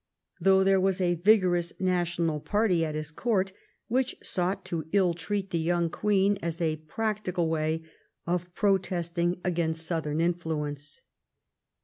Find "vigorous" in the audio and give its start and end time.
1.23-1.73